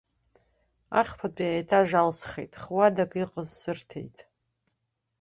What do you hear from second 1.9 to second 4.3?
алсхит, х-уадак иҟаз сырҭеит.